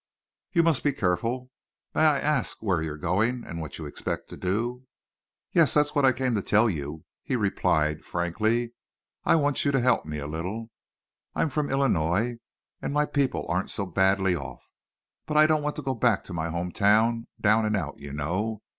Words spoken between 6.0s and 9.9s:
I came to tell you," he replied, frankly. "I want you to